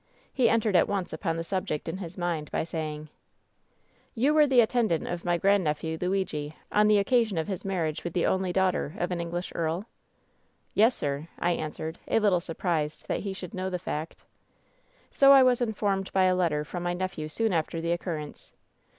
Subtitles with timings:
[0.33, 3.09] He en tered at once upon the subject in his mind by saying:"
[4.17, 7.37] ^You were the attendant of my grandnephew, Luigi, WHEN SHADOWS DIE 241 on the occasion
[7.37, 9.81] of his marriage with the only daughter of an English earl ?^"
[10.75, 14.23] ^Yes, sir/ I answered, a little surprised that he should know the fact."
[15.11, 18.53] ^So I was informed by a letter from my nephew so«n after the occurrence.